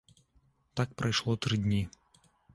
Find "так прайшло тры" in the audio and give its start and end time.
0.79-1.61